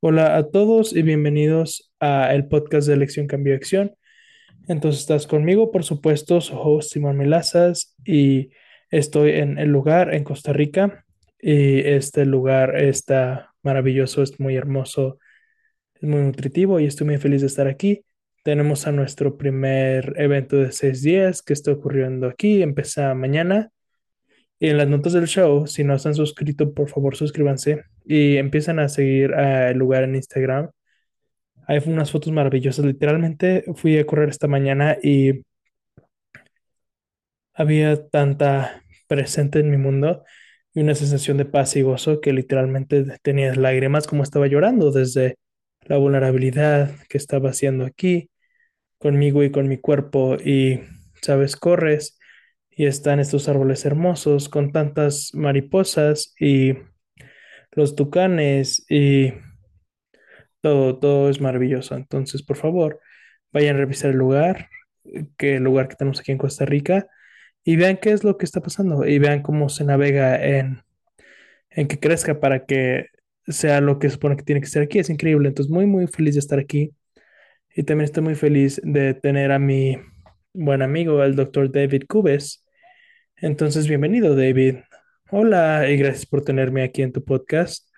[0.00, 3.96] Hola a todos y bienvenidos a el podcast de Elección Cambio Acción.
[4.68, 8.50] Entonces estás conmigo, por supuesto, soy host Simón Milazas y
[8.92, 11.04] estoy en el lugar en Costa Rica
[11.40, 15.18] y este lugar está maravilloso, es muy hermoso,
[15.96, 18.04] es muy nutritivo y estoy muy feliz de estar aquí.
[18.44, 23.72] Tenemos a nuestro primer evento de seis días que está ocurriendo aquí, empieza mañana
[24.60, 28.88] en las notas del show, si no están suscritos, por favor suscríbanse y empiezan a
[28.88, 30.70] seguir el lugar en Instagram.
[31.66, 32.84] Hay unas fotos maravillosas.
[32.84, 35.44] Literalmente fui a correr esta mañana y
[37.54, 40.24] había tanta presente en mi mundo
[40.74, 45.36] y una sensación de paz y gozo que literalmente tenía lágrimas como estaba llorando desde
[45.82, 48.30] la vulnerabilidad que estaba haciendo aquí
[48.98, 50.80] conmigo y con mi cuerpo y,
[51.22, 52.17] sabes, corres
[52.78, 56.74] y están estos árboles hermosos con tantas mariposas y
[57.72, 59.32] los tucanes y
[60.60, 61.96] todo, todo es maravilloso.
[61.96, 63.00] Entonces, por favor,
[63.52, 64.68] vayan a revisar el lugar,
[65.36, 67.08] que el lugar que tenemos aquí en Costa Rica
[67.64, 70.84] y vean qué es lo que está pasando y vean cómo se navega en,
[71.70, 73.06] en que crezca para que
[73.48, 75.00] sea lo que supone que tiene que ser aquí.
[75.00, 75.48] Es increíble.
[75.48, 76.92] Entonces, muy, muy feliz de estar aquí.
[77.74, 79.96] Y también estoy muy feliz de tener a mi
[80.52, 82.64] buen amigo, el doctor David Cubes,
[83.40, 84.76] entonces, bienvenido, David.
[85.30, 87.88] Hola y gracias por tenerme aquí en tu podcast.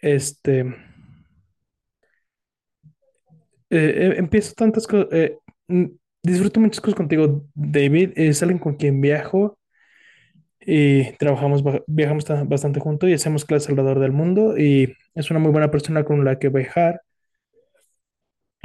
[0.00, 0.74] Este, eh,
[3.70, 5.86] eh, empiezo tantas cosas, eh, mm,
[6.22, 8.12] disfruto muchas cosas contigo, David.
[8.16, 9.58] Es alguien con quien viajo
[10.60, 15.52] y trabajamos, viajamos bastante juntos y hacemos clases alrededor del mundo y es una muy
[15.52, 17.02] buena persona con la que viajar.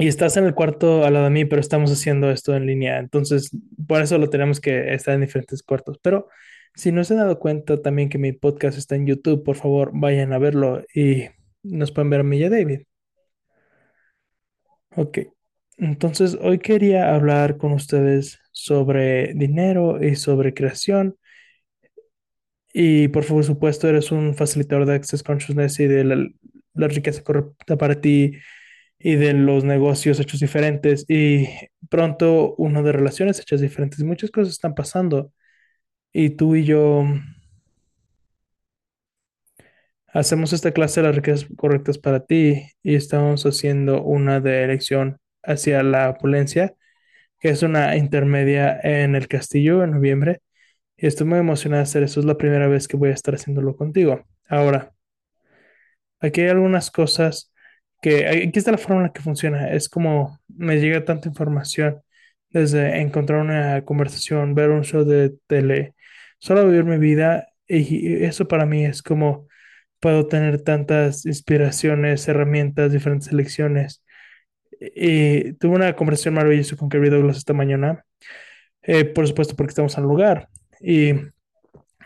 [0.00, 2.98] Y estás en el cuarto al lado de mí, pero estamos haciendo esto en línea.
[2.98, 3.50] Entonces,
[3.86, 5.98] por eso lo tenemos que estar en diferentes cuartos.
[6.00, 6.28] Pero
[6.74, 9.90] si no se han dado cuenta también que mi podcast está en YouTube, por favor,
[9.92, 11.26] vayan a verlo y
[11.62, 12.80] nos pueden ver a mí y a David.
[14.96, 15.18] Ok.
[15.76, 21.18] Entonces, hoy quería hablar con ustedes sobre dinero y sobre creación.
[22.72, 26.26] Y por supuesto, eres un facilitador de Access Consciousness y de la,
[26.72, 28.32] la riqueza correcta para ti
[29.00, 31.48] y de los negocios hechos diferentes y
[31.88, 34.00] pronto uno de relaciones hechas diferentes.
[34.04, 35.32] Muchas cosas están pasando
[36.12, 37.04] y tú y yo
[40.12, 45.18] hacemos esta clase de las riquezas correctas para ti y estamos haciendo una de elección
[45.42, 46.74] hacia la opulencia,
[47.40, 50.42] que es una intermedia en el castillo en noviembre.
[50.96, 52.20] Y estoy muy emocionada de hacer eso.
[52.20, 54.24] Es la primera vez que voy a estar haciéndolo contigo.
[54.48, 54.92] Ahora,
[56.20, 57.49] aquí hay algunas cosas
[58.00, 59.70] que aquí está la forma en que funciona.
[59.72, 62.02] Es como me llega tanta información
[62.50, 65.94] desde encontrar una conversación, ver un show de tele,
[66.38, 69.48] solo vivir mi vida y eso para mí es como
[70.00, 74.04] puedo tener tantas inspiraciones, herramientas, diferentes elecciones.
[74.80, 78.04] Y tuve una conversación maravillosa con Kerry Douglas esta mañana,
[78.82, 80.48] eh, por supuesto porque estamos en lugar
[80.80, 81.12] y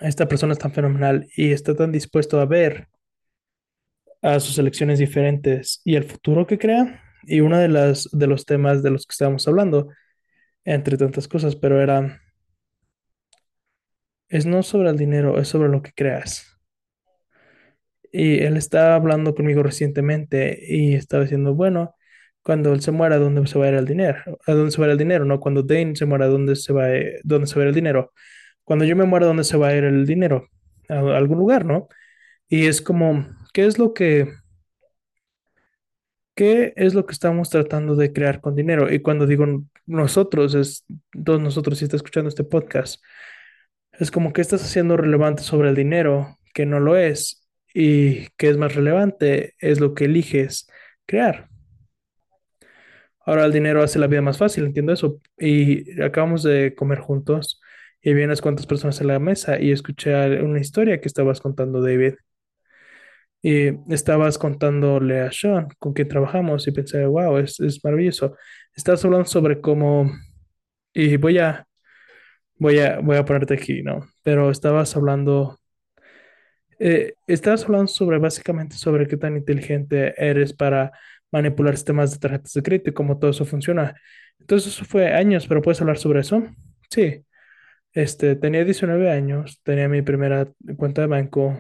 [0.01, 2.89] esta persona es tan fenomenal y está tan dispuesto a ver
[4.25, 7.03] a sus elecciones diferentes y el futuro que crea.
[7.25, 9.89] Y uno de, las, de los temas de los que estábamos hablando,
[10.65, 12.21] entre tantas cosas, pero era,
[14.29, 16.59] es no sobre el dinero, es sobre lo que creas.
[18.13, 21.95] Y él estaba hablando conmigo recientemente y estaba diciendo, bueno,
[22.43, 24.23] cuando él se muera, ¿dónde se va a ir el dinero?
[24.47, 25.25] ¿A dónde se va a ir el dinero?
[25.27, 28.13] No, cuando Dane se muera, ¿dónde se va a ir, dónde se va el dinero?
[28.65, 30.49] Cuando yo me muera, ¿dónde se va a ir el dinero?
[30.89, 31.89] A algún lugar, ¿no?
[32.49, 34.35] Y es como, ¿qué es lo que,
[36.35, 38.93] qué es lo que estamos tratando de crear con dinero?
[38.93, 39.47] Y cuando digo
[39.87, 40.85] nosotros, es
[41.25, 43.03] todos nosotros, si está escuchando este podcast,
[43.93, 48.49] es como que estás haciendo relevante sobre el dinero, que no lo es, y que
[48.51, 50.69] es más relevante, es lo que eliges
[51.07, 51.49] crear.
[53.27, 55.21] Ahora el dinero hace la vida más fácil, entiendo eso.
[55.39, 57.61] Y acabamos de comer juntos
[58.03, 61.81] y había unas cuantas personas en la mesa y escuché una historia que estabas contando,
[61.83, 62.15] David.
[63.45, 68.37] Y estabas contándole a Sean con quien trabajamos y pensé, wow, es, es maravilloso.
[68.77, 70.11] Estás hablando sobre cómo,
[70.95, 71.67] y voy a,
[72.59, 74.07] voy a, voy a ponerte aquí, ¿no?
[74.23, 75.59] Pero estabas hablando
[76.79, 80.93] Eh, estabas hablando sobre básicamente sobre qué tan inteligente eres para
[81.31, 83.95] manipular sistemas de tarjetas de crédito y cómo todo eso funciona.
[84.41, 86.45] Entonces, eso fue años, pero ¿puedes hablar sobre eso?
[86.91, 87.25] Sí.
[87.93, 91.59] Este, tenía 19 años, tenía mi primera cuenta de banco,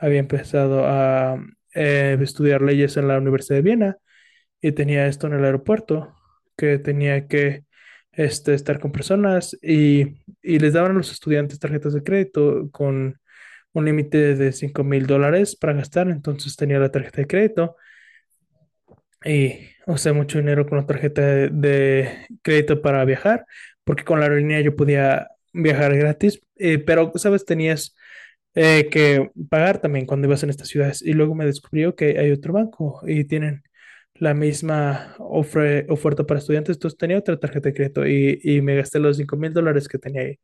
[0.00, 1.40] había empezado a
[1.74, 3.96] eh, estudiar leyes en la Universidad de Viena
[4.60, 6.14] y tenía esto en el aeropuerto,
[6.56, 7.64] que tenía que
[8.12, 13.20] este, estar con personas y, y les daban a los estudiantes tarjetas de crédito con
[13.72, 17.76] un límite de cinco mil dólares para gastar, entonces tenía la tarjeta de crédito
[19.24, 23.44] y usé mucho dinero con la tarjeta de, de crédito para viajar,
[23.84, 27.44] porque con la aerolínea yo podía viajar gratis, eh, pero, ¿sabes?
[27.44, 27.96] Tenías
[28.56, 31.02] eh, que pagar también cuando ibas en estas ciudades.
[31.02, 33.64] Y luego me descubrió que hay otro banco y tienen
[34.16, 38.76] la misma ofre- oferta para estudiantes, entonces tenía otra tarjeta de crédito y, y me
[38.76, 40.40] gasté los cinco mil dólares que tenía ahí.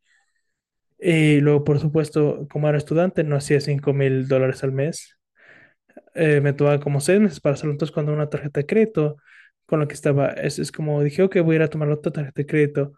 [0.98, 5.18] Y luego, por supuesto, como era estudiante, no hacía cinco mil dólares al mes
[6.14, 7.72] eh, me tomaba como seis meses para hacerlo.
[7.72, 9.16] Entonces, cuando una tarjeta de crédito
[9.66, 12.12] con lo que estaba, es, es como dije, ok, voy a ir a tomar otra
[12.12, 12.92] tarjeta de crédito.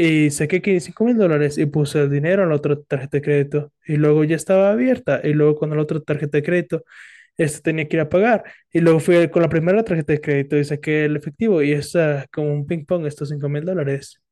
[0.00, 3.22] Y saqué que cinco mil dólares y puse el dinero en la otra tarjeta de
[3.22, 3.72] crédito.
[3.84, 5.20] Y luego ya estaba abierta.
[5.24, 6.84] Y luego, con la otra tarjeta de crédito,
[7.36, 8.44] este tenía que ir a pagar.
[8.72, 11.62] Y luego fui con la primera tarjeta de crédito y saqué el efectivo.
[11.62, 11.94] Y es
[12.32, 14.22] como un ping pong, estos cinco mil dólares.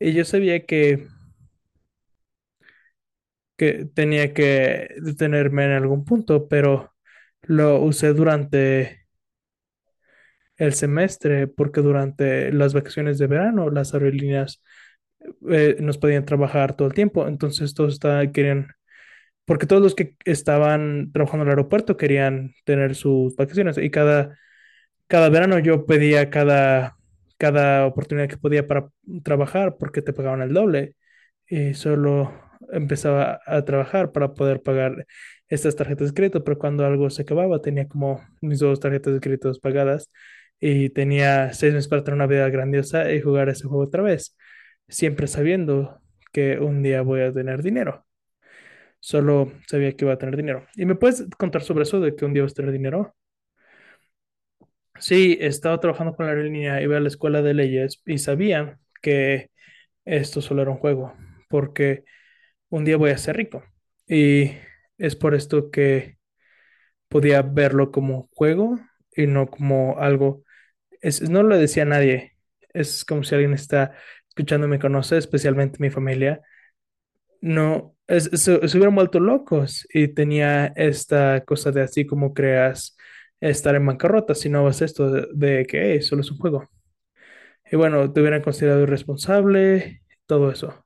[0.00, 1.06] Y yo sabía que,
[3.56, 6.92] que tenía que detenerme en algún punto, pero
[7.42, 9.06] lo usé durante
[10.56, 14.62] el semestre, porque durante las vacaciones de verano las aerolíneas
[15.50, 18.68] eh, nos podían trabajar todo el tiempo, entonces todos estaban, querían,
[19.44, 23.78] porque todos los que estaban trabajando en el aeropuerto querían tener sus vacaciones.
[23.78, 24.38] Y cada,
[25.08, 26.96] cada verano yo pedía cada,
[27.38, 28.90] cada oportunidad que podía para
[29.24, 30.94] trabajar porque te pagaban el doble.
[31.48, 32.32] Y solo
[32.72, 35.06] empezaba a trabajar para poder pagar
[35.48, 39.20] estas tarjetas de crédito, pero cuando algo se acababa tenía como mis dos tarjetas de
[39.20, 40.10] crédito pagadas.
[40.60, 44.36] Y tenía seis meses para tener una vida grandiosa y jugar ese juego otra vez,
[44.88, 46.00] siempre sabiendo
[46.32, 48.06] que un día voy a tener dinero.
[49.00, 50.66] Solo sabía que iba a tener dinero.
[50.76, 53.16] ¿Y me puedes contar sobre eso de que un día vas a tener dinero?
[55.00, 59.50] Sí, estaba trabajando con la aerolínea, iba a la escuela de leyes y sabía que
[60.04, 61.14] esto solo era un juego,
[61.48, 62.04] porque
[62.70, 63.64] un día voy a ser rico.
[64.08, 64.52] Y
[64.98, 66.18] es por esto que
[67.08, 68.78] podía verlo como juego
[69.16, 70.44] y no como algo.
[71.02, 72.36] Es, no lo decía nadie.
[72.74, 73.94] Es como si alguien está
[74.38, 76.42] escuchando y me conoce, especialmente mi familia.
[77.40, 82.96] No, es, se, se hubieran vuelto locos y tenía esta cosa de así como creas
[83.40, 86.68] estar en bancarrota si no vas esto de, de que "Hey, solo es un juego.
[87.70, 90.84] Y bueno, te hubieran considerado irresponsable, todo eso.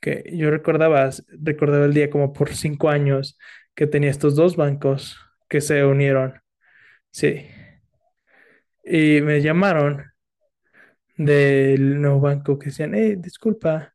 [0.00, 1.10] que yo recordaba,
[1.42, 3.38] recordaba el día como por cinco años
[3.74, 5.18] que tenía estos dos bancos
[5.48, 6.40] que se unieron.
[7.12, 7.46] Sí.
[8.84, 10.13] Y me llamaron
[11.16, 13.94] del nuevo banco que decían, hey, disculpa,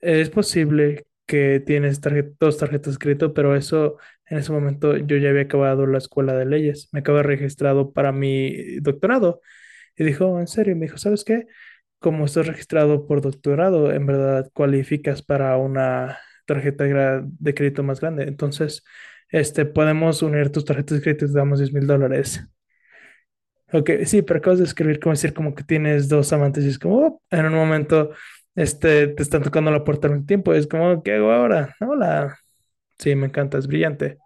[0.00, 3.96] es posible que tienes tarje- dos tarjetas de crédito, pero eso
[4.26, 8.12] en ese momento yo ya había acabado la escuela de leyes, me acababa registrado para
[8.12, 9.40] mi doctorado.
[9.96, 11.46] Y dijo, "Oh, en serio, me dijo, ¿sabes qué?
[12.00, 16.84] Como estás registrado por doctorado, en verdad cualificas para una tarjeta
[17.24, 18.24] de crédito más grande.
[18.24, 18.84] Entonces,
[19.30, 22.42] este, podemos unir tus tarjetas de crédito y te damos diez mil dólares.
[23.74, 26.78] Ok, sí, pero acabas de escribir como decir como que tienes dos amantes y es
[26.78, 28.10] como, "Oh", en un momento,
[28.54, 30.54] este, te están tocando la puerta al tiempo.
[30.54, 31.74] Es como, ¿qué hago ahora?
[31.80, 32.38] Hola.
[32.98, 34.18] Sí, me encanta, es brillante.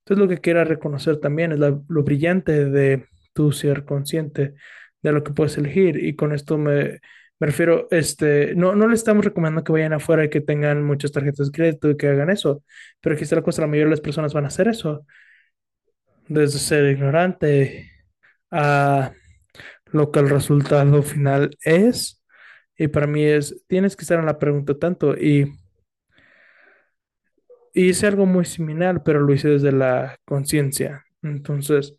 [0.00, 4.54] Entonces, lo que quiera reconocer también es lo brillante de tu ser consciente
[5.02, 5.96] de lo que puedes elegir.
[6.04, 7.00] Y con esto me,
[7.40, 11.12] me refiero, este, no, no le estamos recomendando que vayan afuera y que tengan muchas
[11.12, 12.64] tarjetas de crédito y que hagan eso.
[13.00, 15.06] Pero aquí está la cosa, la mayoría de las personas van a hacer eso.
[16.28, 17.90] Desde ser ignorante
[18.50, 19.12] a
[19.86, 22.22] lo que el resultado final es.
[22.78, 25.16] Y para mí es, tienes que estar en la pregunta tanto.
[25.16, 25.52] Y
[27.74, 31.04] Y hice algo muy similar, pero lo hice desde la conciencia.
[31.22, 31.96] Entonces,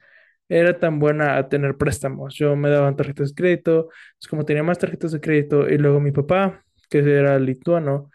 [0.50, 2.36] era tan buena a tener préstamos.
[2.36, 3.90] Yo me daban tarjetas de crédito,
[4.20, 8.10] es como tenía más tarjetas de crédito, y luego mi papá, que era lituano,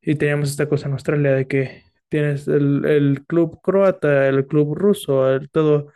[0.00, 4.74] y teníamos esta cosa en Australia de que tienes el, el club croata, el club
[4.76, 5.92] ruso, el todo,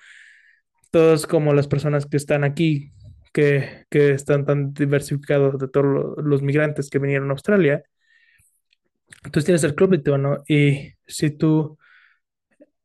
[0.94, 2.92] todos como las personas que están aquí,
[3.34, 7.84] que, que están tan diversificados de todos lo- los migrantes que vinieron a Australia.
[9.24, 11.78] Entonces tienes el club lituano, y si tú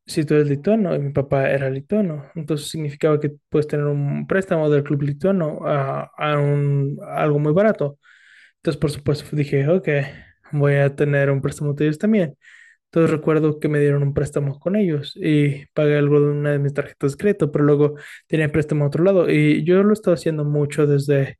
[0.05, 4.25] Si tú eres lituano y mi papá era lituano, entonces significaba que puedes tener un
[4.25, 7.99] préstamo del club lituano a, a un, a algo muy barato.
[8.57, 9.87] Entonces, por supuesto, dije, ok,
[10.53, 12.37] voy a tener un préstamo de ellos también.
[12.91, 16.59] Entonces recuerdo que me dieron un préstamo con ellos y pagué algo de una de
[16.59, 17.95] mis tarjetas de crédito, pero luego
[18.27, 21.37] tenía préstamo a otro lado y yo lo estaba haciendo mucho desde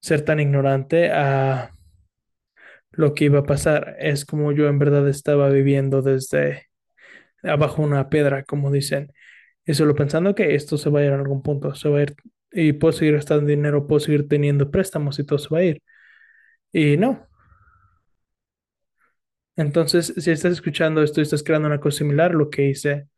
[0.00, 1.72] ser tan ignorante a
[2.90, 3.96] lo que iba a pasar.
[4.00, 6.66] Es como yo en verdad estaba viviendo desde
[7.42, 9.12] abajo una piedra, como dicen,
[9.66, 12.02] y solo pensando que esto se va a ir a algún punto, se va a
[12.04, 12.16] ir
[12.52, 15.82] y puedo seguir gastando dinero, puedo seguir teniendo préstamos y todo se va a ir.
[16.72, 17.28] Y no.
[19.56, 23.08] Entonces, si estás escuchando esto y estás creando una cosa similar lo que hice,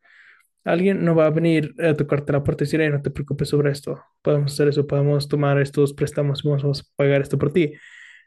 [0.65, 3.49] alguien no va a venir a tocarte la puerta y decir, "Hey, no te preocupes
[3.49, 7.73] sobre esto, podemos hacer eso, podemos tomar estos préstamos vamos a pagar esto por ti.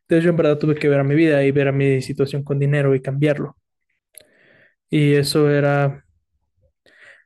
[0.03, 2.45] Entonces yo en verdad tuve que ver a mi vida y ver a mi situación
[2.45, 3.57] con dinero y cambiarlo.
[4.91, 6.05] Y eso era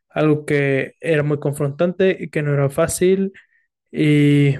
[0.08, 3.32] algo que era muy confrontante y que no era fácil.
[3.92, 4.56] Y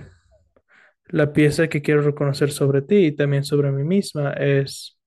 [1.09, 4.99] la pieza que quiero reconocer sobre ti y también sobre mí misma es,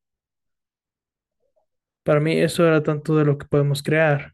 [2.03, 4.33] para mí eso era tanto de lo que podemos crear.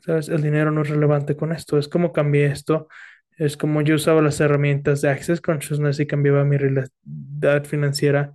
[0.00, 0.28] ¿Sabes?
[0.28, 1.78] El dinero no es relevante con esto.
[1.78, 2.88] Es como cambié esto.
[3.36, 8.34] Es como yo usaba las herramientas de Access Consciousness y cambiaba mi realidad financiera.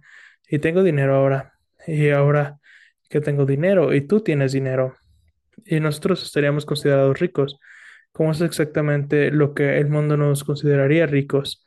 [0.50, 1.54] Y tengo dinero ahora.
[1.88, 2.60] Y ahora
[3.10, 4.96] que tengo dinero y tú tienes dinero
[5.66, 7.60] y nosotros estaríamos considerados ricos.
[8.12, 11.64] ¿Cómo es exactamente lo que el mundo nos consideraría ricos?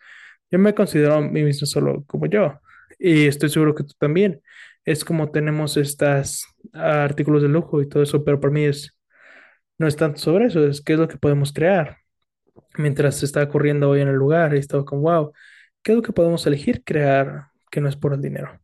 [0.50, 2.60] Yo me considero a mí mismo solo como yo
[3.04, 4.40] y estoy seguro que tú también.
[4.84, 8.98] Es como tenemos estos artículos de lujo y todo eso, pero para mí es,
[9.78, 11.98] no es tanto sobre eso, es qué es lo que podemos crear.
[12.78, 15.32] Mientras está corriendo hoy en el lugar y estaba como, wow,
[15.82, 18.60] ¿qué es lo que podemos elegir crear que no es por el dinero?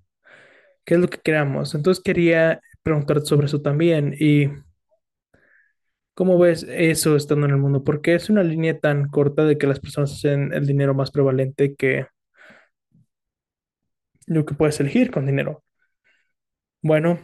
[0.84, 1.74] ¿Qué es lo que creamos?
[1.74, 4.48] Entonces quería preguntarte sobre eso también y
[6.14, 7.82] ¿Cómo ves eso estando en el mundo?
[7.82, 11.74] Porque es una línea tan corta de que las personas hacen el dinero más prevalente
[11.74, 12.06] que
[14.30, 15.64] lo que puedes elegir con dinero.
[16.82, 17.18] Bueno,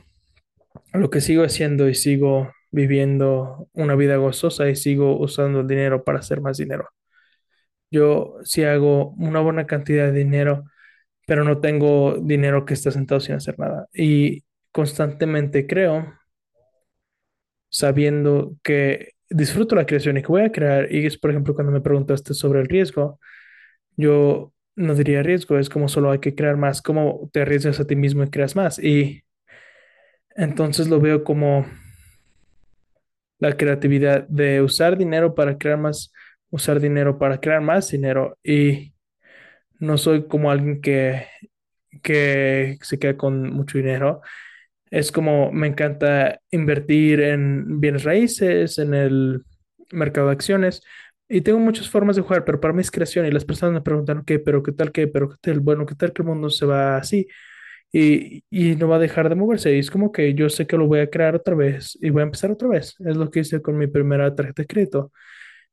[0.93, 6.05] lo que sigo haciendo y sigo viviendo una vida gozosa y sigo usando el dinero
[6.05, 6.89] para hacer más dinero.
[7.91, 10.65] Yo sí hago una buena cantidad de dinero,
[11.27, 13.89] pero no tengo dinero que está sentado sin hacer nada.
[13.95, 16.13] Y constantemente creo,
[17.69, 20.93] sabiendo que disfruto la creación y que voy a crear.
[20.93, 23.21] Y es, por ejemplo, cuando me preguntaste sobre el riesgo.
[23.97, 27.87] Yo no diría riesgo, es como solo hay que crear más, como te arriesgas a
[27.87, 28.79] ti mismo y creas más.
[28.79, 29.25] Y
[30.37, 31.67] entonces lo veo como
[33.39, 36.13] la creatividad de usar dinero para crear más,
[36.51, 38.39] usar dinero para crear más dinero.
[38.43, 38.95] Y
[39.79, 41.27] no soy como alguien que,
[42.03, 44.21] que se queda con mucho dinero.
[44.91, 49.45] Es como me encanta invertir en bienes raíces, en el
[49.93, 50.83] mercado de acciones.
[51.29, 53.81] Y tengo muchas formas de jugar, pero para mí es creación y las personas me
[53.83, 54.39] preguntan, ¿qué?
[54.39, 55.09] ¿Pero qué tal qué?
[55.09, 55.61] ¿Pero qué tal?
[55.61, 57.27] Bueno, ¿qué tal que el mundo se va así?
[57.93, 59.75] Y, y no va a dejar de moverse.
[59.77, 62.23] Y es como que yo sé que lo voy a crear otra vez y voy
[62.23, 62.97] a empezar otra vez.
[63.01, 65.13] Es lo que hice con mi primera tarjeta de crédito.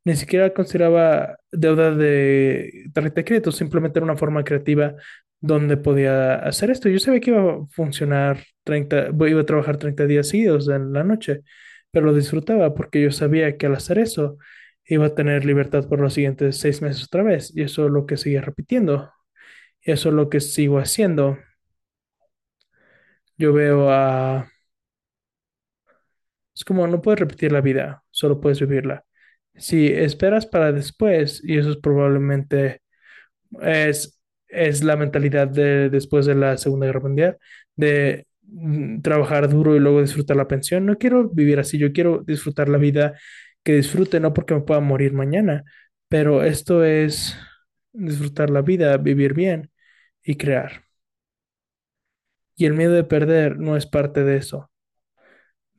[0.05, 4.95] Ni siquiera consideraba deuda de tarjeta de crédito, simplemente era una forma creativa
[5.39, 6.89] donde podía hacer esto.
[6.89, 11.03] Yo sabía que iba a funcionar 30, iba a trabajar 30 días seguidos en la
[11.05, 11.41] noche,
[11.91, 14.37] pero lo disfrutaba porque yo sabía que al hacer eso
[14.85, 17.55] iba a tener libertad por los siguientes seis meses otra vez.
[17.55, 19.11] Y eso es lo que seguía repitiendo.
[19.81, 21.37] Y eso es lo que sigo haciendo.
[23.37, 24.47] Yo veo a...
[26.55, 29.05] Es como no puedes repetir la vida, solo puedes vivirla.
[29.55, 32.81] Si esperas para después, y eso es probablemente
[33.61, 37.37] es, es la mentalidad de después de la Segunda Guerra Mundial,
[37.75, 40.85] de mm, trabajar duro y luego disfrutar la pensión.
[40.85, 43.15] No quiero vivir así, yo quiero disfrutar la vida
[43.63, 45.63] que disfrute, no porque me pueda morir mañana,
[46.09, 47.37] pero esto es
[47.93, 49.71] disfrutar la vida, vivir bien
[50.23, 50.83] y crear.
[52.55, 54.71] Y el miedo de perder no es parte de eso,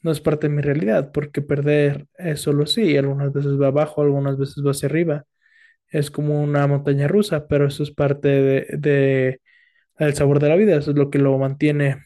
[0.02, 4.02] no es parte de mi realidad, porque perder es solo sí, algunas veces va abajo,
[4.02, 5.24] algunas veces va hacia arriba.
[5.88, 9.40] Es como una montaña rusa, pero eso es parte de, de
[9.98, 12.04] el sabor de la vida, eso es lo que lo mantiene,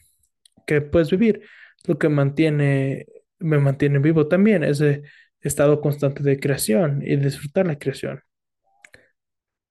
[0.67, 1.41] que puedes vivir,
[1.87, 3.07] lo que mantiene,
[3.39, 5.03] me mantiene vivo también, ese
[5.41, 8.21] estado constante de creación y disfrutar la creación.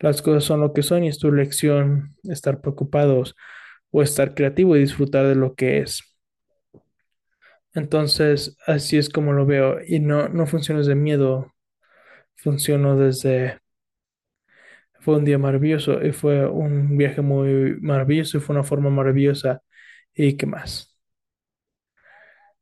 [0.01, 3.35] Las cosas son lo que son y es tu lección estar preocupados
[3.91, 6.03] o estar creativo y disfrutar de lo que es.
[7.75, 11.55] Entonces, así es como lo veo y no, no funciona desde miedo,
[12.37, 13.61] funciono desde...
[15.01, 19.63] Fue un día maravilloso y fue un viaje muy maravilloso y fue una forma maravillosa.
[20.15, 20.99] ¿Y qué más?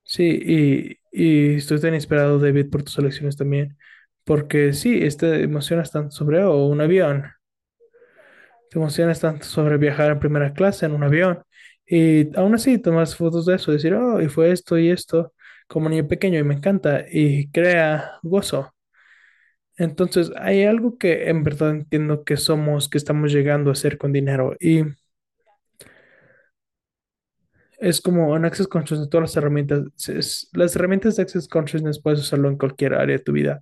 [0.04, 3.76] Sí, y, y estoy tan inspirado, David, por tus elecciones también,
[4.24, 7.24] porque sí, te emocionas tanto sobre oh, un avión,
[8.70, 11.42] te emocionas tanto sobre viajar en primera clase en un avión,
[11.86, 15.32] Y aún así tomas fotos de eso, decir, oh, y fue esto y esto,
[15.68, 18.72] como niño pequeño, y me encanta, y crea gozo.
[19.78, 24.12] Entonces, hay algo que en verdad entiendo que somos, que estamos llegando a hacer con
[24.12, 24.82] dinero, y
[27.78, 32.20] es como en Access Consciousness, todas las herramientas, es- las herramientas de Access Consciousness puedes
[32.20, 33.60] usarlo en cualquier área de tu vida.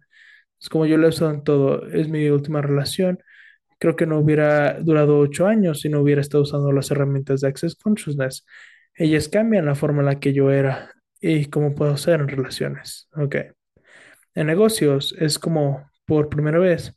[0.60, 3.20] Es como yo lo he usado en todo, es mi última relación.
[3.78, 7.48] Creo que no hubiera durado ocho años si no hubiera estado usando las herramientas de
[7.48, 8.46] Access Consciousness.
[8.96, 13.08] Ellas cambian la forma en la que yo era y cómo puedo ser en relaciones.
[13.16, 13.36] Ok.
[14.34, 16.94] En negocios es como por primera vez.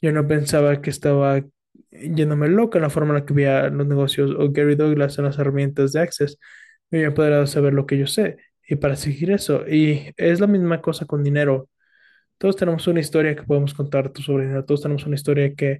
[0.00, 1.42] Yo no pensaba que estaba
[1.90, 5.24] yéndome loco en la forma en la que veía los negocios o Gary Douglas en
[5.24, 6.38] las herramientas de Access.
[6.90, 8.36] Me había podido saber lo que yo sé
[8.66, 9.66] y para seguir eso.
[9.68, 11.68] Y es la misma cosa con dinero.
[12.38, 14.64] Todos tenemos una historia que podemos contar sobre dinero.
[14.64, 15.78] Todos tenemos una historia que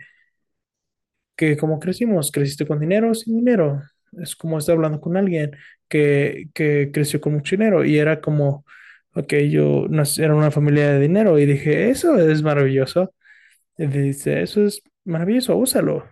[1.36, 3.82] que como crecimos, creciste con dinero o sin dinero.
[4.20, 5.52] Es como estar hablando con alguien
[5.88, 8.64] que, que creció con mucho dinero y era como,
[9.14, 9.86] ok, yo
[10.18, 13.14] era una familia de dinero y dije, eso es maravilloso.
[13.78, 16.04] Y eso es maravilloso, úsalo.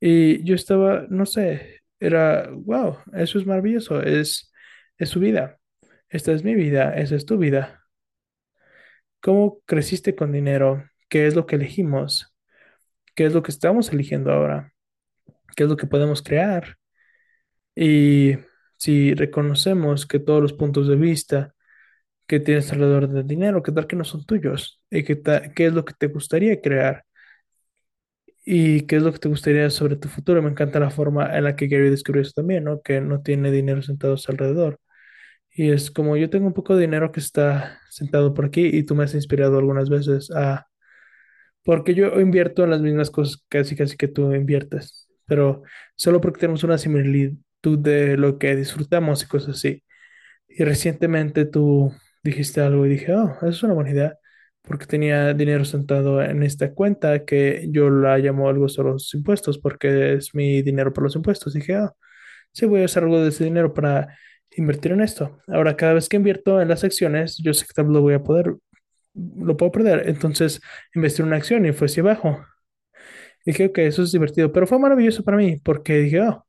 [0.00, 4.52] Y yo estaba, no sé, era, wow, eso es maravilloso, es,
[4.98, 5.58] es su vida.
[6.08, 7.84] Esta es mi vida, esa es tu vida.
[9.20, 10.84] ¿Cómo creciste con dinero?
[11.08, 12.34] ¿Qué es lo que elegimos?
[13.16, 14.74] ¿Qué es lo que estamos eligiendo ahora?
[15.56, 16.78] ¿Qué es lo que podemos crear?
[17.74, 18.34] Y
[18.76, 21.54] si reconocemos que todos los puntos de vista
[22.28, 24.82] que tienes alrededor del dinero, ¿qué tal que no son tuyos?
[24.90, 27.04] ¿Y qué, ta- qué es lo que te gustaría crear?
[28.52, 30.42] ¿Y qué es lo que te gustaría sobre tu futuro?
[30.42, 32.82] Me encanta la forma en la que Gary describió eso también, ¿no?
[32.82, 34.80] Que no tiene dinero sentado a su alrededor.
[35.52, 38.84] Y es como yo tengo un poco de dinero que está sentado por aquí y
[38.84, 40.66] tú me has inspirado algunas veces a...
[41.64, 45.62] Porque yo invierto en las mismas cosas casi casi que tú inviertes, pero
[45.96, 49.84] solo porque tenemos una similitud de lo que disfrutamos y cosas así.
[50.48, 51.92] Y recientemente tú
[52.24, 54.18] dijiste algo y dije, oh, eso es una buena idea,
[54.62, 59.58] porque tenía dinero sentado en esta cuenta que yo la llamo algo sobre los impuestos,
[59.58, 61.54] porque es mi dinero para los impuestos.
[61.54, 61.96] Dije, oh,
[62.52, 64.16] sí, voy a usar algo de ese dinero para
[64.56, 65.40] invertir en esto.
[65.48, 68.22] Ahora, cada vez que invierto en las acciones, yo sé que tal lo voy a
[68.22, 68.56] poder,
[69.14, 70.08] lo puedo perder.
[70.08, 70.60] Entonces,
[70.94, 72.44] invertí en una acción y fue hacia abajo.
[73.44, 76.46] Dije, ok, eso es divertido, pero fue maravilloso para mí, porque dije, oh,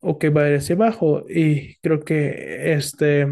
[0.00, 1.24] ok, va a ir hacia abajo.
[1.28, 3.26] Y creo que este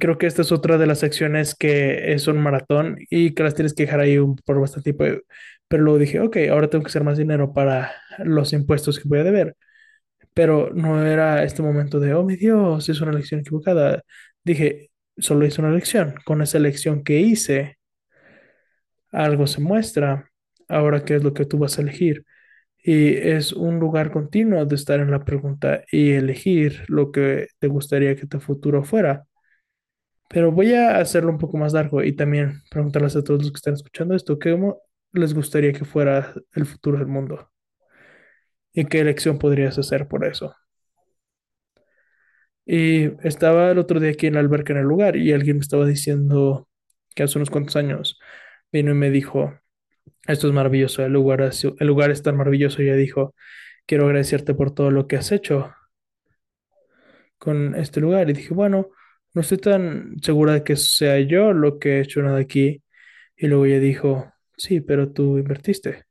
[0.00, 3.54] Creo que esta es otra de las secciones que es un maratón y que las
[3.54, 5.22] tienes que dejar ahí por bastante tiempo.
[5.68, 7.92] Pero luego dije, ok, ahora tengo que hacer más dinero para
[8.24, 9.56] los impuestos que voy a deber.
[10.34, 14.02] Pero no era este momento de, oh mi Dios, es una elección equivocada.
[14.44, 16.14] Dije, solo hice una elección.
[16.24, 17.78] Con esa elección que hice,
[19.12, 20.30] algo se muestra.
[20.68, 22.24] Ahora, ¿qué es lo que tú vas a elegir?
[22.84, 27.68] Y es un lugar continuo de estar en la pregunta y elegir lo que te
[27.68, 29.24] gustaría que tu futuro fuera.
[30.32, 33.56] Pero voy a hacerlo un poco más largo y también preguntarles a todos los que
[33.56, 34.78] están escuchando esto, ¿cómo
[35.12, 37.50] les gustaría que fuera el futuro del mundo?
[38.74, 40.54] ¿Y qué elección podrías hacer por eso?
[42.64, 45.62] Y estaba el otro día aquí en la alberca en el lugar y alguien me
[45.62, 46.68] estaba diciendo
[47.14, 48.18] que hace unos cuantos años
[48.72, 49.54] vino y me dijo,
[50.28, 52.82] esto es maravilloso, el lugar, es- el lugar es tan maravilloso.
[52.82, 53.34] Y ella dijo,
[53.86, 55.72] quiero agradecerte por todo lo que has hecho
[57.38, 58.30] con este lugar.
[58.30, 58.88] Y dije, bueno,
[59.34, 62.82] no estoy tan segura de que sea yo lo que he hecho nada aquí.
[63.36, 66.04] Y luego ella dijo, sí, pero tú invertiste.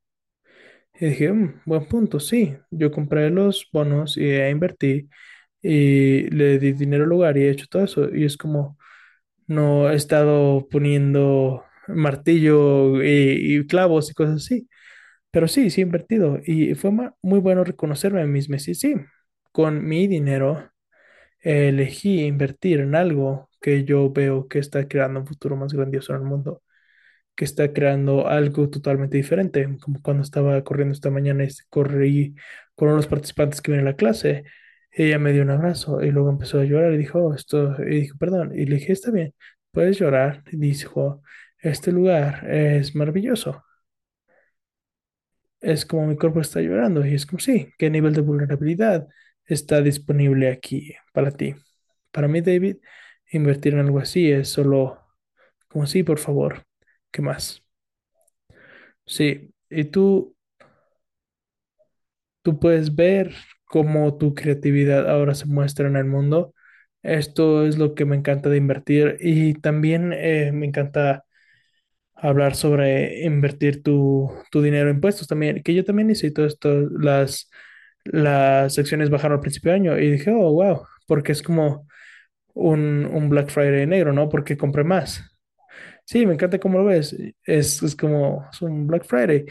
[0.99, 2.55] Y dije, "Mm, buen punto, sí.
[2.69, 5.09] Yo compré los bonos y invertí
[5.61, 8.09] y le di dinero al lugar y he hecho todo eso.
[8.15, 8.77] Y es como,
[9.47, 14.69] no he estado poniendo martillo y, clavos y cosas así.
[15.31, 16.39] Pero sí, sí he invertido.
[16.45, 16.91] Y fue
[17.23, 18.59] muy bueno reconocerme a mí mismo.
[18.59, 18.95] Sí, sí,
[19.53, 20.70] con mi dinero
[21.41, 26.21] elegí invertir en algo que yo veo que está creando un futuro más grandioso en
[26.21, 26.61] el mundo.
[27.35, 32.35] que está creando algo totalmente diferente, como cuando estaba corriendo esta mañana y corrí
[32.75, 34.43] con uno de los participantes que viene a la clase,
[34.91, 38.01] ella me dio un abrazo y luego empezó a llorar y dijo, "Oh, esto, y
[38.01, 39.33] dijo, perdón, y le dije, está bien,
[39.71, 41.21] puedes llorar, y dijo,
[41.59, 43.63] este lugar es maravilloso,
[45.61, 49.07] es como mi cuerpo está llorando, y es como, sí, ¿qué nivel de vulnerabilidad
[49.45, 51.55] está disponible aquí para ti?
[52.11, 52.77] Para mí, David,
[53.31, 54.99] invertir en algo así es solo
[55.69, 56.65] como, sí, por favor,
[57.11, 57.63] ¿qué más?
[59.05, 60.35] Sí, y tú,
[62.41, 63.33] tú puedes ver
[63.65, 66.53] cómo tu creatividad ahora se muestra en el mundo.
[67.03, 71.25] Esto es lo que me encanta de invertir y también eh, me encanta
[72.15, 77.49] hablar sobre invertir tu, tu dinero en impuestos también, que yo también todo esto, las,
[78.05, 81.87] las acciones bajaron al principio de año y dije, oh, wow, porque es como
[82.53, 84.29] un, un Black Friday negro, ¿no?
[84.29, 85.23] Porque compré más.
[86.05, 87.15] Sí, me encanta cómo lo ves.
[87.43, 89.45] Es, es como es un Black Friday.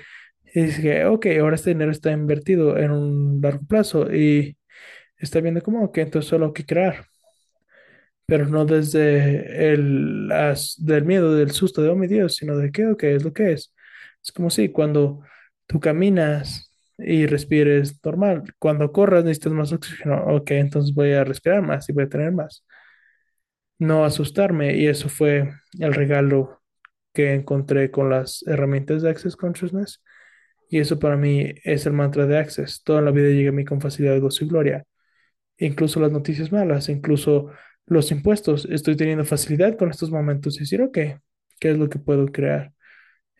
[0.55, 4.59] Y dije, ok, ahora este dinero está invertido en un largo plazo y
[5.19, 7.07] está viendo como que entonces solo hay que crear,
[8.27, 12.71] pero no desde el as- del miedo, del susto de, oh mi Dios, sino de
[12.73, 13.75] qué, ok, es lo que es.
[14.23, 15.21] Es como si cuando
[15.67, 16.70] tú caminas
[17.05, 21.93] y respires normal, cuando corras necesitas más oxígeno, ok, entonces voy a respirar más y
[21.93, 22.65] voy a tener más.
[23.79, 26.61] No asustarme y eso fue el regalo
[27.15, 30.03] que encontré con las herramientas de Access Consciousness.
[30.69, 32.83] Y eso para mí es el mantra de Access.
[32.85, 34.85] Toda la vida llega a mí con facilidad, gozo y gloria.
[35.59, 37.51] Incluso las noticias malas, incluso
[37.87, 38.67] los impuestos.
[38.67, 40.99] Estoy teniendo facilidad con estos momentos y decir, ok,
[41.61, 42.73] ¿qué es lo que puedo crear?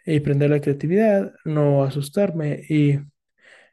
[0.07, 2.63] Y prender la creatividad, no asustarme.
[2.69, 2.99] Y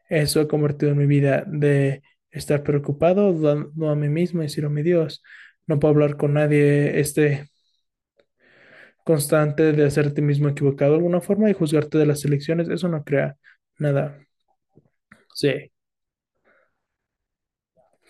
[0.09, 4.65] eso ha convertido en mi vida de estar preocupado, dando a mí mismo y decir,
[4.65, 5.23] oh mi Dios,
[5.67, 7.47] no puedo hablar con nadie, este
[9.03, 13.03] constante de hacerte mismo equivocado de alguna forma y juzgarte de las elecciones, eso no
[13.03, 13.35] crea
[13.79, 14.17] nada.
[15.33, 15.71] Sí,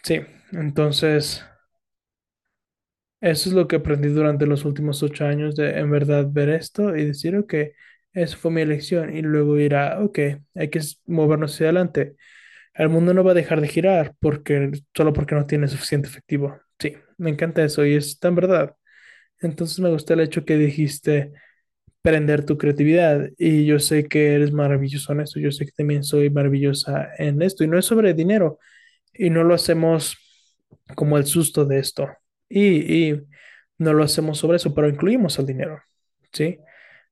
[0.04, 0.22] sí.
[0.54, 1.44] Entonces,
[3.22, 6.96] eso es lo que aprendí durante los últimos ocho años de en verdad ver esto
[6.96, 7.54] y decir, ok,
[8.24, 10.20] eso fue mi elección y luego ir a, ok,
[10.56, 12.16] hay que movernos hacia adelante.
[12.74, 16.60] El mundo no va a dejar de girar porque solo porque no tiene suficiente efectivo.
[16.80, 18.76] Sí, me encanta eso y es tan verdad.
[19.42, 21.34] Entonces me gusta el hecho que dijiste
[22.02, 23.30] prender tu creatividad.
[23.38, 27.42] Y yo sé que eres maravilloso en esto, yo sé que también soy maravillosa en
[27.42, 27.64] esto.
[27.64, 28.60] Y no es sobre dinero,
[29.14, 30.18] y no lo hacemos
[30.96, 32.10] como el susto de esto.
[32.50, 33.22] Y, y
[33.78, 35.82] no lo hacemos sobre eso, pero incluimos el dinero,
[36.32, 36.60] ¿sí?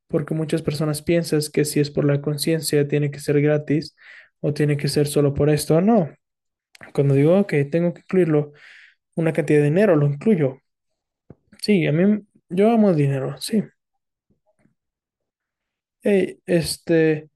[0.07, 3.95] Porque muchas personas piensan que si es por la conciencia, tiene que ser gratis
[4.41, 5.81] o tiene que ser solo por esto.
[5.81, 6.09] No,
[6.93, 8.53] cuando digo que tengo que incluirlo,
[9.15, 10.59] una cantidad de dinero, lo incluyo.
[11.61, 13.63] Sí, a mí, yo amo el dinero, sí.
[16.03, 17.29] Hey, este,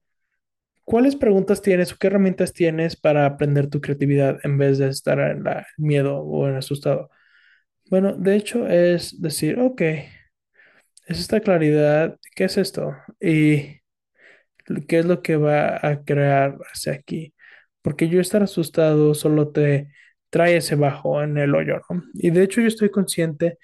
[0.84, 5.20] ¿Cuáles preguntas tienes o qué herramientas tienes para aprender tu creatividad en vez de estar
[5.20, 7.10] en la- miedo o en asustado?
[7.90, 9.82] Bueno, de hecho es decir, ok,
[11.10, 12.94] es esta claridad, ¿qué es esto?
[13.20, 13.80] Y
[14.88, 17.34] qué es lo que va a crear hacia aquí.
[17.82, 19.92] Porque yo estar asustado solo te
[20.30, 22.02] trae ese bajo en el hoyo, ¿no?
[22.14, 23.58] Y de hecho yo estoy consciente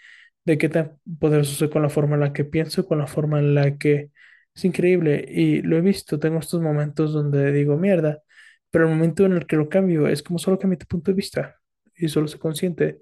[0.45, 3.39] de qué tan poderoso soy con la forma en la que pienso, con la forma
[3.41, 4.11] en la que
[4.55, 5.25] es increíble.
[5.29, 8.23] Y lo he visto, tengo estos momentos donde digo, mierda,
[8.71, 11.17] pero el momento en el que lo cambio es como solo cambia tu punto de
[11.17, 11.57] vista
[11.97, 13.01] y solo se consciente.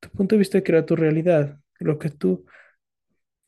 [0.00, 1.58] Tu punto de vista crea tu realidad.
[1.80, 2.46] Lo que tú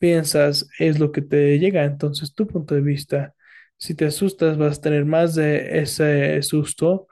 [0.02, 1.84] piensas es lo que te llega.
[1.86, 3.34] Entonces, tu punto de vista,
[3.78, 7.08] si te asustas, vas a tener más de ese susto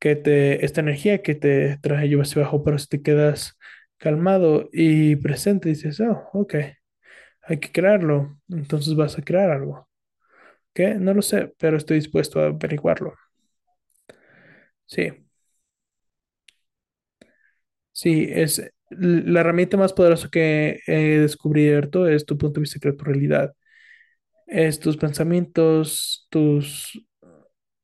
[0.00, 3.58] que te, esta energía que te trae yo hacia abajo, pero si te quedas
[3.98, 6.54] calmado y presente, dices, oh, ok,
[7.42, 8.38] hay que crearlo.
[8.50, 9.88] Entonces vas a crear algo.
[10.74, 10.94] ¿Qué?
[10.96, 13.14] No lo sé, pero estoy dispuesto a averiguarlo.
[14.86, 15.24] Sí,
[17.92, 18.62] sí, es
[18.98, 23.54] la herramienta más poderosa que he descubierto es tu punto de vista, crea tu realidad.
[24.46, 27.06] es tus pensamientos, tus,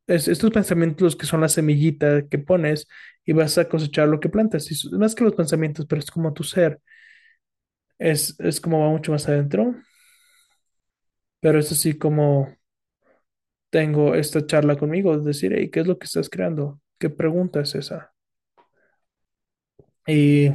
[0.06, 2.88] es, estos pensamientos que son la semillita que pones
[3.24, 4.70] y vas a cosechar lo que plantas.
[4.70, 6.80] Y es más que los pensamientos, pero es como tu ser,
[7.98, 9.74] es, es como va mucho más adentro,
[11.40, 12.48] pero es así como
[13.70, 16.80] tengo esta charla conmigo, es decir, hey, ¿qué es lo que estás creando?
[16.98, 18.12] ¿Qué pregunta es esa?
[20.06, 20.50] Y,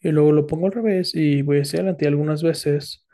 [0.00, 2.04] y luego lo pongo al revés y voy hacia adelante.
[2.04, 3.06] Y algunas veces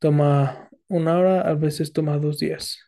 [0.00, 2.80] toma una hora, a veces toma dos días.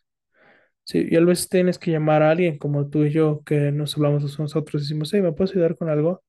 [0.83, 3.95] Sí, y a veces tienes que llamar a alguien como tú y yo, que nos
[3.97, 6.23] hablamos nosotros y decimos, hey, ¿me puedes ayudar con algo?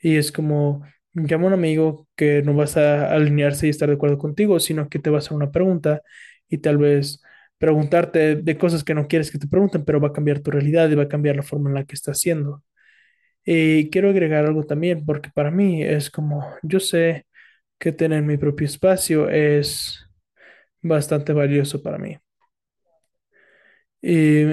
[0.00, 0.82] Y es como,
[1.14, 4.88] llama a un amigo que no vas a alinearse y estar de acuerdo contigo, sino
[4.88, 6.02] que te va a hacer una pregunta
[6.48, 7.22] y tal vez
[7.58, 10.90] preguntarte de cosas que no quieres que te pregunten, pero va a cambiar tu realidad
[10.90, 12.62] y va a cambiar la forma en la que estás haciendo.
[13.44, 17.26] Y quiero agregar algo también, porque para mí es como, yo sé
[17.78, 20.06] que tener mi propio espacio es
[20.82, 22.18] bastante valioso para mí.
[24.00, 24.44] Y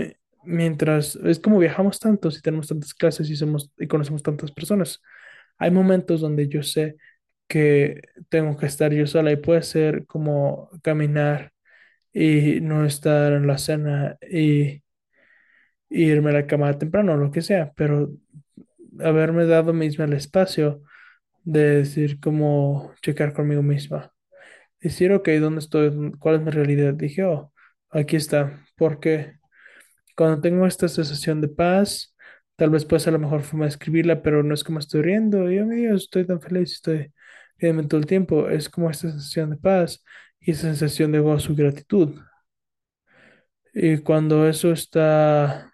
[0.44, 5.02] mientras es como viajamos tantos y tenemos tantas clases y somos y conocemos tantas personas,
[5.58, 6.98] hay momentos donde yo sé
[7.48, 11.52] que tengo que estar yo sola y puede ser como caminar
[12.14, 14.84] y no estar en la cena y
[15.90, 18.12] irme a la cama temprano o lo que sea, pero
[19.04, 20.82] haberme dado misma el espacio
[21.44, 24.14] de decir como checar conmigo misma.
[24.82, 26.14] Decir, ok, ¿dónde estoy?
[26.20, 26.94] ¿Cuál es mi realidad?
[26.94, 27.54] Dije, oh,
[27.90, 28.66] aquí está.
[28.78, 29.40] ¿Por qué?
[30.16, 32.16] Cuando tengo esta sensación de paz,
[32.60, 35.50] Tal vez puede ser la mejor forma de escribirla, pero no es como estoy riendo.
[35.50, 37.14] Yo, mío, estoy tan feliz, estoy
[37.58, 38.50] riendo todo el tiempo.
[38.50, 40.04] Es como esta sensación de paz
[40.42, 42.20] y esa sensación de gozo y gratitud.
[43.74, 45.69] Y cuando eso está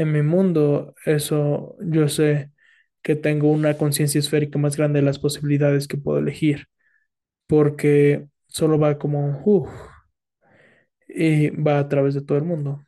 [0.00, 2.52] en mi mundo, eso yo sé
[3.02, 6.66] que tengo una conciencia esférica más grande de las posibilidades que puedo elegir,
[7.46, 9.70] porque solo va como, uff,
[11.08, 12.84] y va a través de todo el mundo,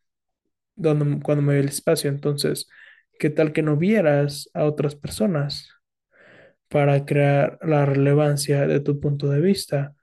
[0.77, 2.11] cuando me ve el espacio.
[2.11, 2.68] Entonces,
[3.18, 5.68] ¿qué tal que no vieras a otras personas
[6.68, 9.94] para crear la relevancia de tu punto de vista,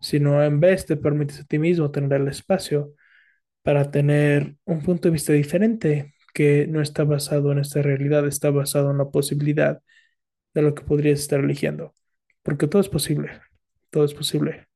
[0.00, 2.92] sino en vez te permites a ti mismo tener el espacio
[3.62, 8.50] para tener un punto de vista diferente que no está basado en esta realidad, está
[8.50, 9.80] basado en la posibilidad
[10.52, 11.94] de lo que podrías estar eligiendo.
[12.42, 13.40] Porque todo es posible,
[13.88, 14.68] todo es posible.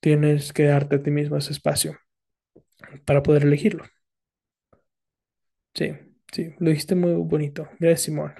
[0.00, 2.00] Tienes que darte a ti mismo ese espacio
[3.04, 3.84] para poder elegirlo.
[5.74, 5.92] Sí,
[6.32, 7.68] sí, lo dijiste muy bonito.
[7.78, 8.34] Gracias, Simón.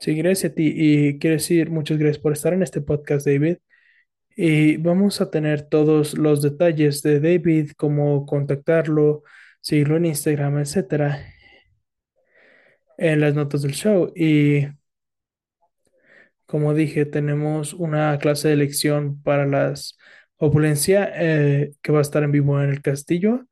[0.00, 3.58] Sí, gracias a ti y quiero decir muchas gracias por estar en este podcast, David.
[4.36, 9.22] Y vamos a tener todos los detalles de David, cómo contactarlo,
[9.66, 11.26] seguirlo en Instagram, etcétera,
[12.98, 14.12] en las notas del show.
[14.14, 14.68] Y
[16.46, 19.98] como dije, tenemos una clase de elección para las
[20.36, 23.46] opulencia eh, que va a estar en vivo en el castillo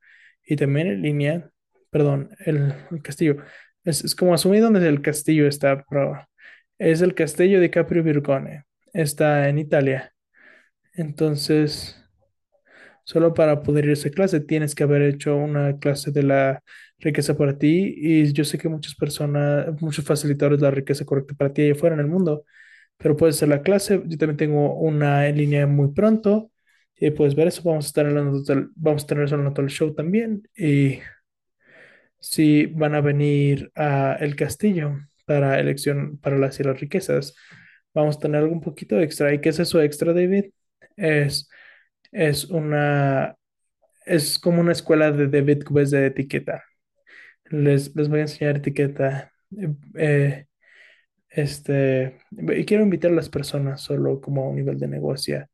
[0.47, 1.51] y también en línea.
[1.91, 3.39] Perdón, el, el castillo.
[3.85, 6.29] Es, es como asumir donde el castillo está, pero
[6.79, 8.65] es el castillo de Capri Virgone.
[8.93, 10.15] Está en Italia.
[10.93, 12.04] Entonces,
[13.05, 16.63] solo para poder ir a esa clase tienes que haber hecho una clase de la
[16.99, 17.95] riqueza para ti.
[17.97, 21.73] Y yo sé que muchas personas, muchos facilitadores de la riqueza correcta para ti allá
[21.75, 22.45] afuera en el mundo,
[22.99, 24.03] pero puedes hacer la clase.
[24.07, 26.51] Yo también tengo una en línea muy pronto.
[26.97, 27.63] Y puedes ver eso.
[27.65, 30.43] Vamos a estar nota del- vamos a tener eso en del show también.
[30.57, 31.01] Y
[32.21, 37.35] si van a venir a El Castillo para elección para las y las riquezas,
[37.95, 39.33] vamos a tener algo un poquito extra.
[39.35, 40.47] ¿Y qué es eso extra, David?
[40.97, 41.49] Es,
[42.15, 43.37] es una,
[44.07, 46.65] es como una escuela de David de etiqueta.
[47.47, 49.33] Les, les voy a enseñar etiqueta.
[49.59, 50.47] Eh, eh,
[51.31, 55.47] este, y quiero invitar a las personas solo como a un nivel de negocio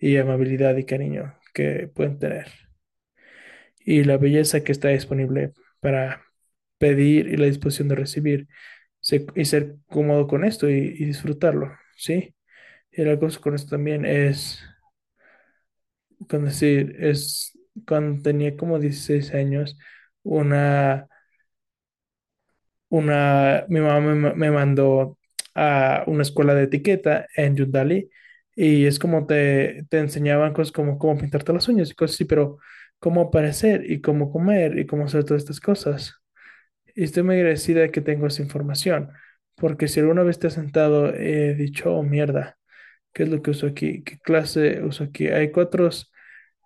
[0.00, 2.48] y amabilidad y cariño que pueden tener.
[3.84, 6.22] Y la belleza que está disponible para
[6.78, 8.48] pedir y la disposición de recibir
[9.34, 12.34] y ser cómodo con esto y, y disfrutarlo, ¿sí?
[12.92, 14.60] Y la cosa con esto también es,
[16.28, 19.76] con decir, es cuando tenía como 16 años,
[20.22, 21.08] una
[22.88, 25.18] una, mi mamá me, me mandó
[25.54, 28.10] a una escuela de etiqueta en Yundali
[28.54, 32.24] y es como te, te enseñaban cosas como cómo pintarte las uñas y cosas así,
[32.24, 32.58] pero
[32.98, 36.14] cómo aparecer y cómo comer y cómo hacer todas estas cosas.
[36.96, 39.10] Y estoy muy agradecida de que tengo esa información,
[39.56, 42.57] porque si alguna vez te has sentado he dicho, oh mierda,
[43.12, 44.02] ¿qué es lo que uso aquí?
[44.02, 45.28] ¿Qué clase uso aquí?
[45.28, 45.88] Hay cuatro,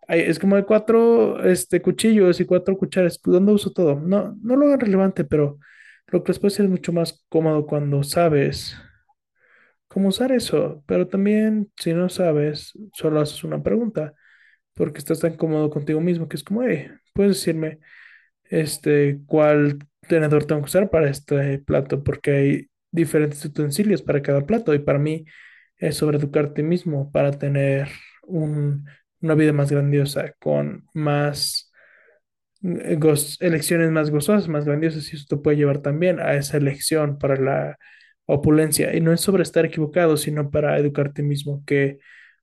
[0.09, 3.21] hay, es como hay cuatro este, cuchillos y cuatro cucharas.
[3.25, 4.01] ¿Dónde uso todo?
[4.01, 5.59] No, no lo hagan relevante, pero
[6.09, 8.77] lo que después es mucho más cómodo cuando sabes
[9.89, 10.83] cómo usar eso.
[10.87, 14.15] Pero también, si no sabes, solo haces una pregunta,
[14.75, 17.81] porque estás tan cómodo contigo mismo que es como, hey, puedes decirme
[18.45, 19.79] este, cuál
[20.09, 24.79] tenedor tengo que usar para este plato, porque hay diferentes utensilios para cada plato y
[24.81, 25.25] para mí
[25.83, 27.89] es sobre educarte mismo para tener
[28.23, 28.87] un,
[29.21, 31.73] una vida más grandiosa, con más
[32.63, 32.99] eh,
[33.41, 37.37] elecciones más gozosas, más grandiosas, y eso te puede llevar también a esa elección para
[37.37, 37.79] la
[38.27, 38.95] opulencia.
[38.97, 41.99] Y no es sobre estar equivocado, sino para educarte mismo, que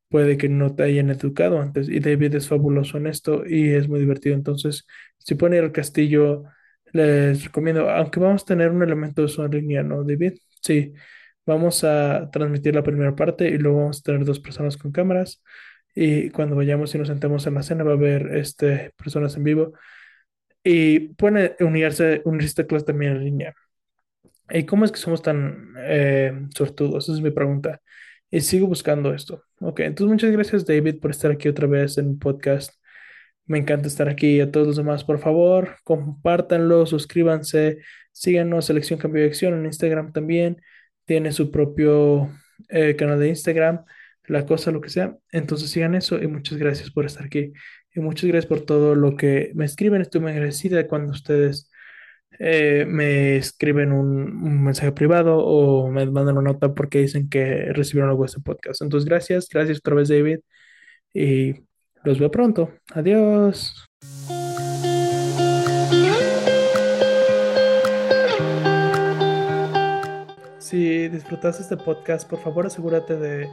[0.10, 1.90] puede que no te hayan educado antes.
[1.90, 4.36] Y David es fabuloso en esto y es muy divertido.
[4.36, 4.86] Entonces,
[5.20, 6.44] si pueden ir al castillo,
[6.94, 10.34] les recomiendo, aunque vamos a tener un elemento de en línea, ¿no, David?
[10.62, 10.94] Sí,
[11.46, 15.44] vamos a transmitir la primera parte y luego vamos a tener dos personas con cámaras.
[15.96, 19.44] Y cuando vayamos y nos sentemos en la cena, va a haber este, personas en
[19.44, 19.74] vivo
[20.64, 23.56] y pueden unirse, unirse a clase también en línea.
[24.50, 27.06] ¿Y cómo es que somos tan eh, sortudos?
[27.06, 27.82] Esa es mi pregunta.
[28.32, 29.44] Y sigo buscando esto.
[29.60, 32.74] Ok, entonces muchas gracias David por estar aquí otra vez en podcast.
[33.46, 34.42] Me encanta estar aquí.
[34.42, 37.80] A todos los demás, por favor, compártanlo, suscríbanse,
[38.12, 40.62] síganos, Selección Cambio de Acción en Instagram también.
[41.10, 42.30] Tiene su propio
[42.68, 43.84] eh, canal de Instagram,
[44.28, 45.18] la cosa, lo que sea.
[45.32, 47.52] Entonces sigan eso y muchas gracias por estar aquí.
[47.96, 50.04] Y muchas gracias por todo lo que me escriben.
[50.04, 51.72] Estoy muy agradecida cuando ustedes
[52.38, 58.12] eh, me escriben un, mensaje privado o me mandan una nota porque dicen que recibieron
[58.12, 58.84] algo de este podcast.
[58.84, 60.42] Entonces, gracias, gracias otra vez, David,
[61.12, 61.56] y
[62.04, 62.72] los veo pronto.
[62.94, 63.88] Adiós.
[70.78, 73.50] Disfrutaste este podcast, por favor asegúrate de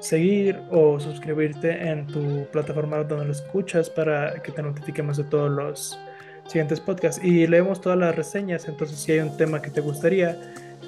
[0.00, 5.50] seguir o suscribirte en tu plataforma donde lo escuchas para que te notifiquemos de todos
[5.50, 5.98] los
[6.46, 7.22] siguientes podcasts.
[7.24, 10.38] Y leemos todas las reseñas, entonces si hay un tema que te gustaría,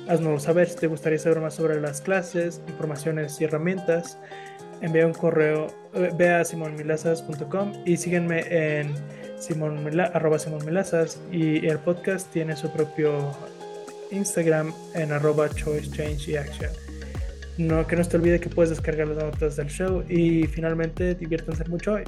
[0.08, 0.68] haznoslo saber.
[0.68, 4.18] Si te gustaría saber más sobre las clases, informaciones y herramientas,
[4.80, 8.94] envía un correo, eh, ve a simonmilazas.com y sígueme en
[9.38, 13.32] simon, arroba simonmilazas y el podcast tiene su propio
[14.14, 16.70] Instagram en arroba choice change y action.
[17.59, 21.64] No, que no te olvide que puedes descargar las notas del show y finalmente diviértanse
[21.66, 22.05] mucho hoy.